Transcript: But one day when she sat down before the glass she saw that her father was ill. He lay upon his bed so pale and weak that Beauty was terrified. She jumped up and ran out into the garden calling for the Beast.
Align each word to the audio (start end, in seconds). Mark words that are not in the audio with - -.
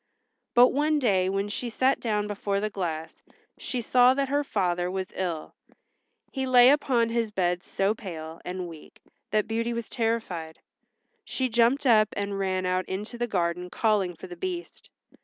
But 0.55 0.69
one 0.69 0.97
day 0.97 1.29
when 1.29 1.47
she 1.47 1.69
sat 1.69 1.99
down 1.99 2.25
before 2.25 2.59
the 2.59 2.71
glass 2.71 3.21
she 3.59 3.81
saw 3.81 4.15
that 4.15 4.29
her 4.29 4.43
father 4.43 4.89
was 4.89 5.05
ill. 5.13 5.53
He 6.31 6.47
lay 6.47 6.71
upon 6.71 7.09
his 7.09 7.29
bed 7.29 7.61
so 7.61 7.93
pale 7.93 8.41
and 8.43 8.67
weak 8.67 8.99
that 9.29 9.47
Beauty 9.47 9.73
was 9.73 9.87
terrified. 9.89 10.57
She 11.23 11.49
jumped 11.49 11.85
up 11.85 12.07
and 12.13 12.39
ran 12.39 12.65
out 12.65 12.85
into 12.89 13.19
the 13.19 13.27
garden 13.27 13.69
calling 13.69 14.15
for 14.15 14.25
the 14.25 14.35
Beast. 14.35 14.89